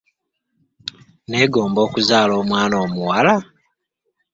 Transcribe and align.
Neegomba 1.27 1.79
okuzaala 1.87 2.33
omwana 2.41 2.75
omuwala. 2.85 3.35